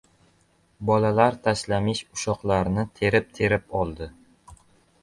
Bolalar 0.89 1.37
tashlamish 1.49 2.01
ushoqlarni 2.17 2.87
terib-terib 3.01 3.71
oldi. 3.83 4.11